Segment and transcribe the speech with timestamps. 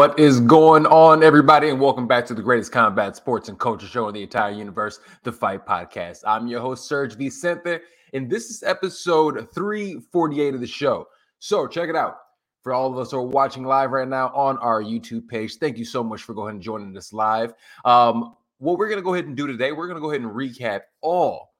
[0.00, 1.68] What is going on, everybody?
[1.68, 4.98] And welcome back to the greatest combat sports and culture show in the entire universe,
[5.24, 6.22] the Fight Podcast.
[6.26, 7.80] I'm your host, Serg Vicente,
[8.14, 11.06] and this is episode 348 of the show.
[11.38, 12.16] So check it out.
[12.62, 15.76] For all of us who are watching live right now on our YouTube page, thank
[15.76, 17.52] you so much for going and joining us live.
[17.84, 20.22] Um, what we're going to go ahead and do today, we're going to go ahead
[20.22, 21.52] and recap all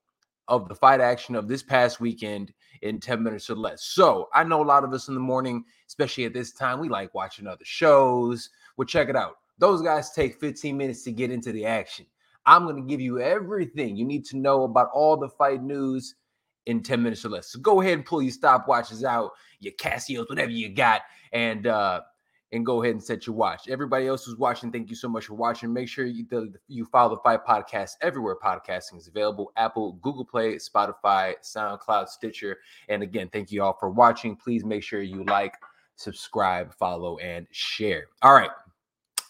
[0.49, 3.85] of the fight action of this past weekend in 10 minutes or less.
[3.85, 6.89] So I know a lot of us in the morning, especially at this time, we
[6.89, 8.51] like watching other shows.
[8.77, 9.37] Well, check it out.
[9.59, 12.07] Those guys take 15 minutes to get into the action.
[12.47, 16.15] I'm going to give you everything you need to know about all the fight news
[16.67, 17.49] in 10 minutes or less.
[17.49, 22.01] So go ahead and pull your stopwatches out, your Casios, whatever you got, and uh,
[22.53, 23.69] and go ahead and set your watch.
[23.69, 25.73] Everybody else who's watching, thank you so much for watching.
[25.73, 30.25] Make sure you the, you follow the Fight Podcast everywhere podcasting is available: Apple, Google
[30.25, 32.59] Play, Spotify, SoundCloud, Stitcher.
[32.89, 34.37] And again, thank you all for watching.
[34.37, 35.55] Please make sure you like,
[35.97, 38.07] subscribe, follow, and share.
[38.23, 38.51] All right.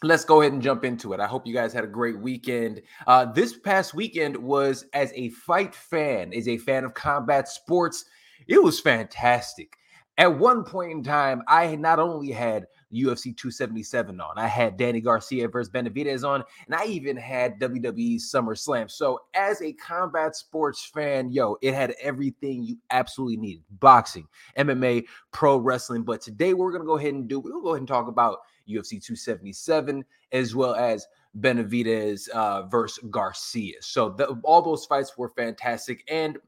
[0.03, 1.21] Let's go ahead and jump into it.
[1.21, 2.81] I hope you guys had a great weekend.
[3.07, 8.07] Uh, this past weekend was, as a fight fan, as a fan of combat sports,
[8.49, 9.77] it was fantastic.
[10.17, 14.39] At one point in time, I not only had UFC 277 on.
[14.39, 18.91] I had Danny Garcia versus Benavidez on, and I even had WWE SummerSlam.
[18.91, 24.27] So, as a combat sports fan, yo, it had everything you absolutely needed boxing,
[24.59, 26.03] MMA, pro wrestling.
[26.03, 28.39] But today, we're going to go ahead and do, we'll go ahead and talk about
[28.69, 31.07] UFC 277 as well as
[31.39, 33.77] Benavidez uh, versus Garcia.
[33.81, 36.05] So, the, all those fights were fantastic.
[36.09, 36.39] And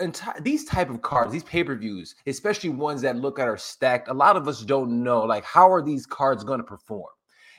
[0.00, 4.14] enti- these type of cards, these pay-per-views, especially ones that look at are stacked, a
[4.14, 7.10] lot of us don't know like how are these cards going to perform.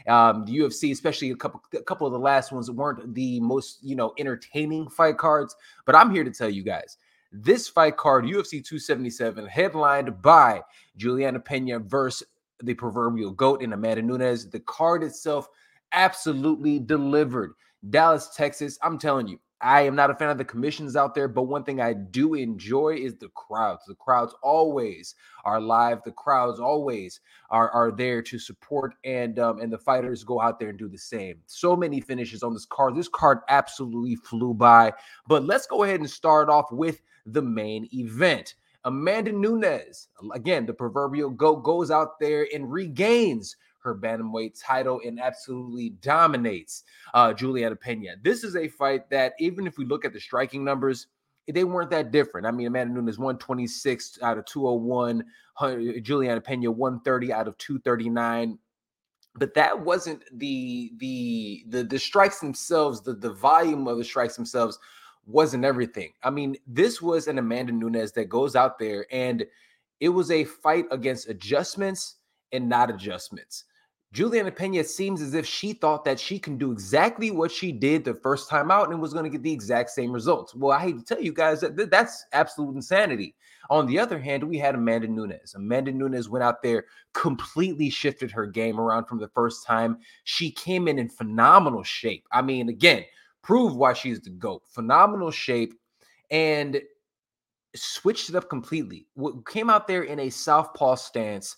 [0.08, 3.80] Um, the UFC, especially a couple, a couple of the last ones, weren't the most
[3.84, 5.56] you know entertaining fight cards.
[5.86, 6.98] But I'm here to tell you guys,
[7.32, 10.62] this fight card, UFC 277, headlined by
[10.96, 12.28] Juliana Pena versus
[12.64, 14.50] the proverbial goat in Amanda Nunes.
[14.50, 15.50] The card itself
[15.92, 17.54] absolutely delivered.
[17.90, 18.78] Dallas, Texas.
[18.82, 21.64] I'm telling you, I am not a fan of the commissions out there, but one
[21.64, 23.86] thing I do enjoy is the crowds.
[23.88, 26.04] The crowds always are live.
[26.04, 30.60] The crowds always are, are there to support, and um, and the fighters go out
[30.60, 31.40] there and do the same.
[31.48, 32.96] So many finishes on this card.
[32.96, 34.94] This card absolutely flew by.
[35.28, 38.56] But let's go ahead and start off with the main event.
[38.86, 45.20] Amanda Nunes, again, the proverbial goat, goes out there and regains her bantamweight title and
[45.20, 46.84] absolutely dominates
[47.14, 48.16] uh, Juliana Pena.
[48.22, 51.08] This is a fight that, even if we look at the striking numbers,
[51.48, 52.46] they weren't that different.
[52.46, 55.24] I mean, Amanda Nunes 126 out of 201,
[56.02, 58.58] Juliana Pena 130 out of 239
[59.38, 64.36] but that wasn't the the the the strikes themselves the the volume of the strikes
[64.36, 64.80] themselves
[65.26, 69.46] wasn't everything i mean this was an amanda nunes that goes out there and
[70.00, 72.16] it was a fight against adjustments
[72.52, 73.66] and not adjustments
[74.14, 78.06] Juliana Pena seems as if she thought that she can do exactly what she did
[78.06, 80.56] the first time out and was going to get the exact same results.
[80.56, 83.36] Well, I hate to tell you guys that that's absolute insanity.
[83.70, 85.56] On the other hand, we had Amanda Nunes.
[85.56, 89.98] Amanda Nunes went out there, completely shifted her game around from the first time.
[90.24, 92.26] She came in in phenomenal shape.
[92.32, 93.04] I mean, again,
[93.44, 94.64] prove why she's the GOAT.
[94.68, 95.74] Phenomenal shape
[96.32, 96.82] and
[97.76, 99.06] switched it up completely.
[99.50, 101.58] Came out there in a southpaw stance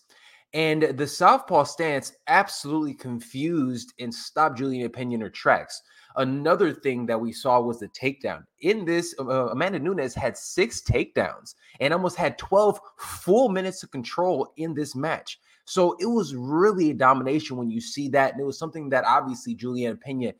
[0.54, 5.82] and the southpaw stance absolutely confused and stopped Juliana Pena tracks.
[6.16, 8.44] Another thing that we saw was the takedown.
[8.62, 13.84] In this, uh, uh, Amanda Nunes had six takedowns and almost had 12 full minutes
[13.84, 15.40] of control in this match.
[15.66, 18.32] So it was really a domination when you see that.
[18.32, 20.34] And it was something that obviously Juliana Pena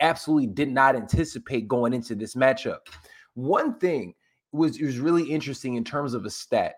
[0.00, 2.78] absolutely did not anticipate going into this matchup.
[3.34, 4.14] One thing
[4.50, 6.74] was, was really interesting in terms of a stat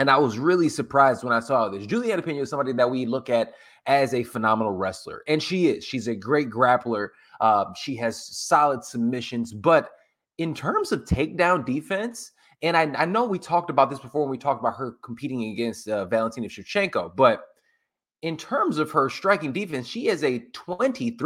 [0.00, 1.84] and I was really surprised when I saw this.
[1.84, 3.52] Juliana Pena is somebody that we look at
[3.84, 5.84] as a phenomenal wrestler, and she is.
[5.84, 7.08] She's a great grappler.
[7.38, 9.90] Uh, she has solid submissions, but
[10.38, 12.32] in terms of takedown defense,
[12.62, 15.44] and I, I, know we talked about this before when we talked about her competing
[15.50, 17.44] against uh, Valentina Shevchenko, but
[18.22, 21.16] in terms of her striking defense, she has a 23%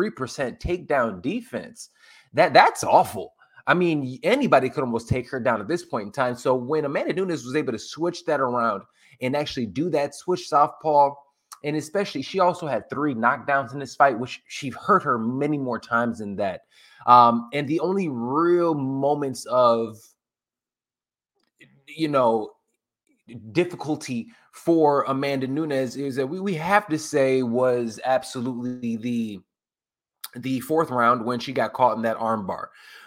[0.61, 1.91] takedown defense.
[2.33, 3.35] That that's awful.
[3.67, 6.35] I mean, anybody could almost take her down at this point in time.
[6.37, 8.83] So when Amanda Nunes was able to switch that around
[9.23, 11.15] and actually do that switch southpaw,
[11.63, 15.57] and especially she also had three knockdowns in this fight, which she hurt her many
[15.57, 16.63] more times than that.
[17.07, 19.97] Um, and the only real moments of,
[21.87, 22.53] you know,
[23.53, 29.41] difficulty for Amanda Nunes is that we, we have to say was absolutely the
[30.37, 32.67] the fourth round when she got caught in that armbar.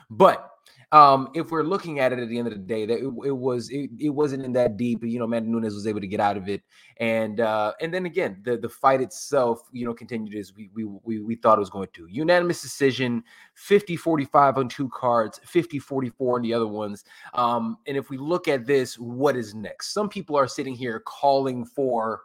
[0.09, 0.49] But
[0.93, 3.31] um, if we're looking at it at the end of the day, that it, it
[3.31, 5.03] was it, it wasn't in that deep.
[5.03, 6.61] You know, Amanda Nunes was able to get out of it,
[6.97, 10.85] and uh, and then again, the the fight itself, you know, continued as we we
[10.85, 12.07] we, we thought it was going to.
[12.09, 13.21] Unanimous decision,
[13.57, 17.03] 50-45 on two cards, 50-44 on the other ones.
[17.33, 19.93] Um, and if we look at this, what is next?
[19.93, 22.21] Some people are sitting here calling for,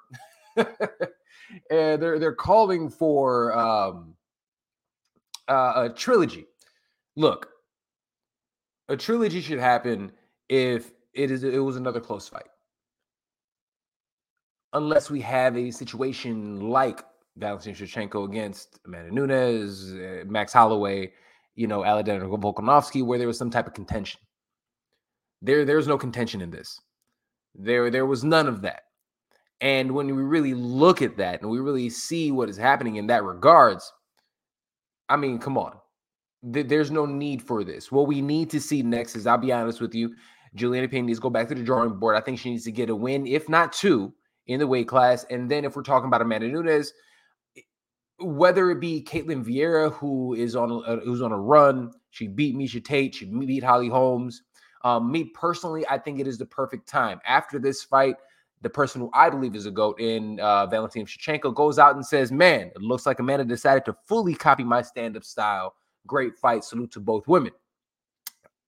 [0.57, 0.69] and
[1.71, 4.15] they're they're calling for um,
[5.49, 6.47] uh, a trilogy.
[7.17, 7.52] Look
[8.93, 10.13] a trilogy should happen
[10.51, 12.49] if it is it was another close fight.
[14.75, 17.03] Unless we have a situation like
[17.37, 21.13] Valentina Shevchenko against Amanda Nunes, uh, Max Holloway,
[21.55, 24.21] you know, Alexander Volkanovski, where there was some type of contention.
[25.41, 26.81] There, there's no contention in this.
[27.55, 28.85] There, there was none of that.
[29.61, 33.07] And when we really look at that and we really see what is happening in
[33.09, 33.93] that regards,
[35.09, 35.77] I mean, come on
[36.53, 37.93] th- there's no need for this.
[37.93, 40.15] What we need to see next is, I'll be honest with you,
[40.55, 42.17] Juliana Pena needs to go back to the drawing board.
[42.17, 44.13] I think she needs to get a win, if not two,
[44.47, 45.25] in the weight class.
[45.31, 46.93] And then if we're talking about Amanda Nunes,
[48.19, 52.55] whether it be Ketlen Vieira, who is on a, who's on a run, she beat
[52.57, 54.43] Miesha Tate, she beat Holly Holmes.
[54.85, 58.17] Um, me personally, I think it is the perfect time after this fight.
[58.61, 62.07] The person who I believe is a goat in uh, Valentina Shevchenko goes out and
[62.07, 65.75] says, "Man, it looks like Amanda decided to fully copy my stand-up style
[66.07, 66.65] Great fight.
[66.65, 67.53] Salute to both women.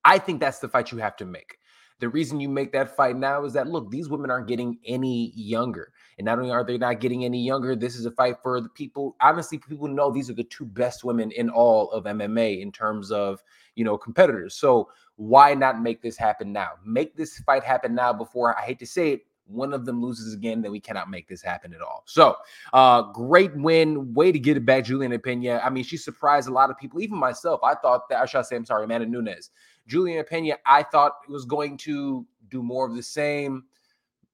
[0.05, 1.59] I think that's the fight you have to make.
[2.01, 5.33] The reason you make that fight now is that look, these women aren't getting any
[5.35, 5.93] younger.
[6.19, 8.69] And not only are they not getting any younger, this is a fight for the
[8.69, 9.17] people.
[9.21, 13.11] Honestly, people know these are the two best women in all of MMA in terms
[13.11, 13.43] of,
[13.77, 14.55] you know, competitors.
[14.55, 16.73] So why not make this happen now?
[16.85, 20.33] Make this fight happen now before I hate to say it, one of them loses
[20.35, 22.03] again, then we cannot make this happen at all.
[22.07, 22.37] So,
[22.73, 24.15] uh, great win.
[24.15, 25.61] Way to get it back, Juliana Pena.
[25.63, 27.61] I mean, she surprised a lot of people, even myself.
[27.63, 29.51] I thought that, I should say, I'm sorry, Amanda Nunes.
[29.87, 33.65] Juliana Pena, I thought it was going to do more of the same.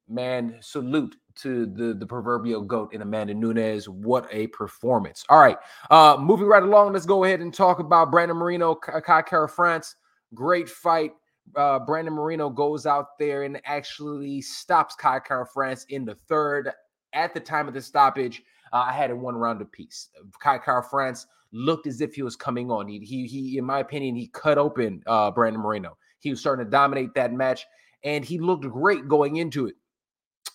[0.09, 3.89] Man, salute to the, the proverbial goat in Amanda Nunes.
[3.89, 5.25] What a performance.
[5.29, 5.57] All right.
[5.91, 9.97] Uh, moving right along, let's go ahead and talk about Brandon Moreno, Kai Kara-France.
[10.35, 11.13] Great fight
[11.57, 16.71] uh, Brandon Moreno goes out there and actually stops Kai Kara-France in the third.
[17.13, 18.43] At the time of the stoppage,
[18.73, 20.09] uh, I had it one round apiece.
[20.41, 22.87] Kai Kara-France looked as if he was coming on.
[22.87, 25.97] He, he, he in my opinion, he cut open uh, Brandon Moreno.
[26.21, 27.67] He was starting to dominate that match,
[28.05, 29.75] and he looked great going into it.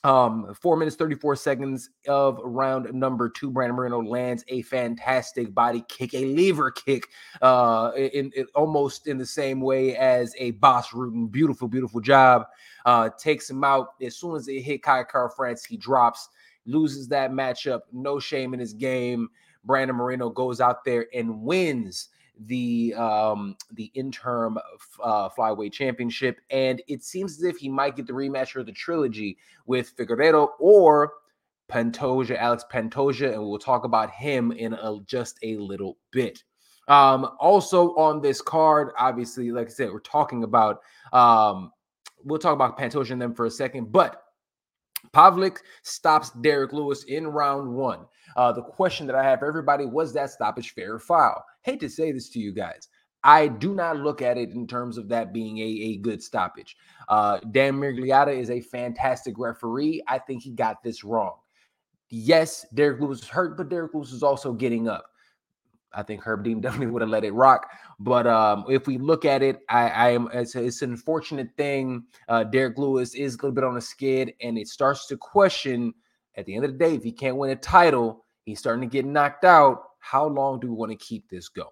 [0.06, 3.50] Um, four minutes, 34 seconds of round number two.
[3.50, 7.08] Brandon Moreno lands a fantastic body kick, a liver kick,
[7.42, 11.32] uh, in, in almost in the same way as a Bas Rutten.
[11.32, 12.46] Beautiful, beautiful job.
[12.86, 16.30] Uh, takes him out as soon as it hit Kai Kara-France, he drops,
[16.68, 17.82] loses that matchup.
[17.92, 19.28] No shame in his game.
[19.64, 22.10] Brandon Moreno goes out there and wins
[22.40, 24.58] the um the interim
[25.04, 28.72] uh, flyweight championship, and it seems as if he might get the rematch or the
[28.72, 31.14] trilogy with Figueiredo or
[31.72, 36.44] Pantoja, Alex Pantoja, and we'll talk about him in a, just a little bit.
[36.88, 40.82] Um, also on this card, obviously, like I said, we're talking about
[41.14, 41.72] um,
[42.24, 44.25] we'll talk about Pantoja and them for a second, but
[45.14, 48.06] Pavlovich stops Derrick Lewis in round one.
[48.36, 51.44] Uh, the question that I have for everybody was that stoppage fair or foul?
[51.62, 52.90] Hate to say this to you guys.
[53.24, 56.78] I do not look at it in terms of that being a, a good stoppage.
[57.10, 60.04] Uh, Dan Miragliotta is a fantastic referee.
[60.08, 61.38] I think he got this wrong.
[62.10, 65.06] Yes, Derrick Lewis was hurt, but Derrick Lewis was also getting up.
[65.96, 67.72] I think Herb Dean definitely would have let it rock.
[68.00, 72.04] But um, if we look at it, I, I am it's, it's, an unfortunate thing.
[72.28, 75.94] Uh, Derrick Lewis is a little bit on a skid, and it starts to question
[76.36, 78.92] at the end of the day if he can't win a title, he's starting to
[78.92, 79.84] get knocked out.
[80.00, 81.70] How long do we want to keep this going?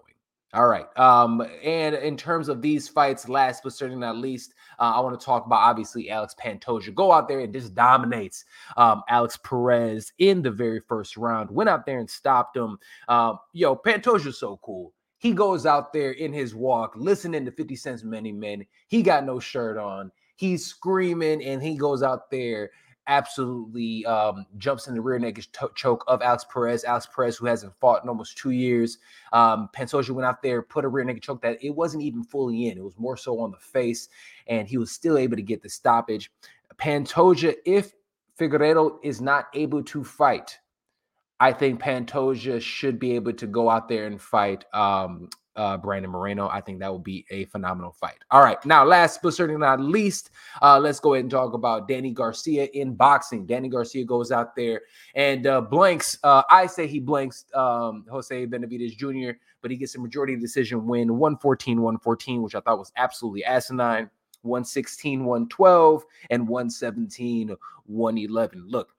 [0.54, 0.86] All right.
[0.96, 5.18] Um, and in terms of these fights, last but certainly not least, uh, I want
[5.18, 6.94] to talk about obviously Alex Pantoja.
[6.94, 8.44] Go out there and just dominates
[8.76, 11.50] um, Alex Perez in the very first round.
[11.50, 12.78] Went out there and stopped him.
[13.08, 14.92] Um, yo, Pantoja's so cool.
[15.18, 18.64] He goes out there in his walk, listening to 50 Cent's Many Men.
[18.86, 20.12] He got no shirt on.
[20.36, 22.70] He's screaming and he goes out there
[23.06, 26.84] absolutely um, jumps in the rear naked to- choke of Alex Perez.
[26.84, 28.98] Alex Perez, who hasn't fought in almost two years.
[29.32, 32.68] Um, Pantoja went out there, put a rear naked choke that it wasn't even fully
[32.68, 32.78] in.
[32.78, 34.08] It was more so on the face,
[34.46, 36.30] and he was still able to get the stoppage.
[36.76, 37.92] Pantoja, if
[38.38, 40.58] Figueiredo is not able to fight,
[41.40, 46.10] I think Pantoja should be able to go out there and fight um, uh, Brandon
[46.10, 46.48] Moreno.
[46.48, 48.18] I think that will be a phenomenal fight.
[48.30, 50.30] All right, now last but certainly not least,
[50.62, 53.46] uh, let's go ahead and talk about Danny Garcia in boxing.
[53.46, 54.82] Danny Garcia goes out there
[55.14, 56.18] and uh, blanks.
[56.22, 60.86] Uh, I say he blanks um, Jose Benavidez Jr., but he gets a majority decision
[60.86, 64.10] win 114 114, which I thought was absolutely asinine.
[64.42, 67.56] 116 112 and 117
[67.86, 68.64] 111.
[68.68, 68.90] Look,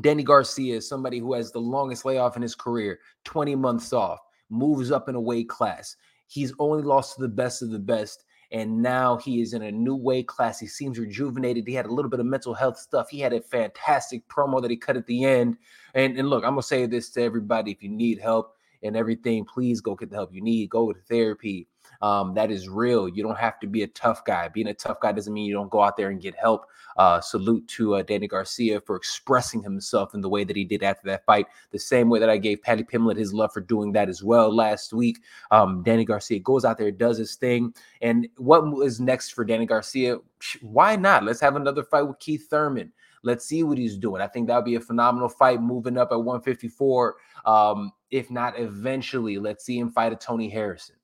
[0.00, 4.20] Danny Garcia is somebody who has the longest layoff in his career, 20 months off,
[4.50, 5.96] moves up in a weight class.
[6.26, 8.24] He's only lost to the best of the best.
[8.52, 10.60] And now he is in a new weight class.
[10.60, 11.66] He seems rejuvenated.
[11.66, 13.08] He had a little bit of mental health stuff.
[13.10, 15.56] He had a fantastic promo that he cut at the end.
[15.94, 18.96] And, and look, I'm going to say this to everybody if you need help and
[18.96, 20.70] everything, please go get the help you need.
[20.70, 21.66] Go to therapy
[22.02, 23.08] um, that is real.
[23.08, 24.48] You don't have to be a tough guy.
[24.48, 26.66] Being a tough guy doesn't mean you don't go out there and get help.
[26.96, 30.82] Uh, salute to uh, Danny Garcia for expressing himself in the way that he did
[30.82, 33.92] after that fight, the same way that I gave Paddy Pimblett his love for doing
[33.92, 35.18] that as well last week.
[35.50, 37.74] Um, Danny Garcia goes out there, does his thing.
[38.00, 40.16] And what is next for Danny Garcia?
[40.62, 41.24] Why not?
[41.24, 42.92] Let's have another fight with Keith Thurman.
[43.22, 44.22] Let's see what he's doing.
[44.22, 47.16] I think that would be a phenomenal fight moving up at 154.
[47.44, 50.96] Um, if not eventually, let's see him fight a Tony Harrison.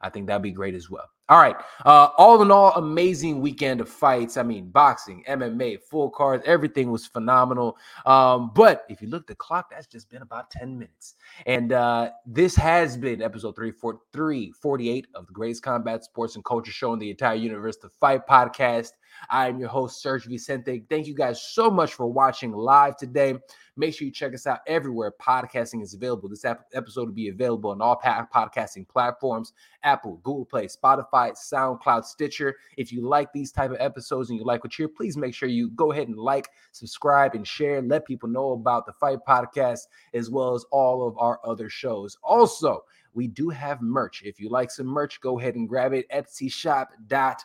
[0.00, 1.08] I think that'd be great as well.
[1.28, 1.56] All right.
[1.84, 4.36] Uh, all in all, amazing weekend of fights.
[4.36, 7.76] I mean, boxing, MMA, full cards, everything was phenomenal.
[8.04, 11.16] Um, but if you look at the clock, that's just been about 10 minutes.
[11.44, 16.92] And uh, this has been episode 348 of the greatest combat sports and culture show
[16.92, 18.90] in the entire universe, the Fight Podcast.
[19.30, 20.84] I am your host, Serg Vicente.
[20.88, 23.34] Thank you guys so much for watching live today.
[23.76, 26.28] Make sure you check us out everywhere podcasting is available.
[26.28, 29.52] This episode will be available on all podcasting platforms
[29.82, 32.56] Apple, Google Play, Spotify, SoundCloud, Stitcher.
[32.76, 35.34] If you like these type of episodes and you like what you hear, please make
[35.34, 37.82] sure you go ahead and like, subscribe, and share.
[37.82, 39.80] Let people know about the Fight Podcast
[40.14, 42.16] as well as all of our other shows.
[42.22, 44.22] Also, we do have merch.
[44.24, 46.06] If you like some merch, go ahead and grab it.
[46.10, 47.42] Etsy shop dot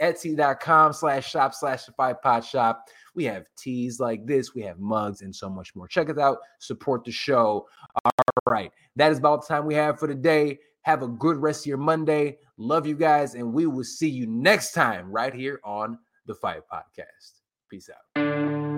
[0.00, 2.88] etsy.com slash shop slash the fight pod shop.
[3.14, 5.88] We have tees like this, we have mugs, and so much more.
[5.88, 7.66] Check us out, support the show.
[8.04, 8.12] All
[8.46, 10.58] right, that is about the time we have for today.
[10.82, 12.38] Have a good rest of your Monday.
[12.56, 16.62] Love you guys, and we will see you next time right here on the Fight
[16.72, 17.40] Podcast.
[17.70, 18.69] Peace out.